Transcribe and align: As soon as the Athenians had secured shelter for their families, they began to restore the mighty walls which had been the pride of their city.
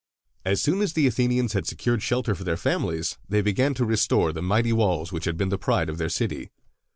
As 0.43 0.59
soon 0.59 0.81
as 0.81 0.93
the 0.93 1.05
Athenians 1.05 1.53
had 1.53 1.67
secured 1.67 2.01
shelter 2.01 2.33
for 2.33 2.43
their 2.43 2.57
families, 2.57 3.19
they 3.29 3.43
began 3.43 3.75
to 3.75 3.85
restore 3.85 4.33
the 4.33 4.41
mighty 4.41 4.73
walls 4.73 5.11
which 5.11 5.25
had 5.25 5.37
been 5.37 5.49
the 5.49 5.59
pride 5.59 5.89
of 5.89 5.99
their 5.99 6.09
city. 6.09 6.49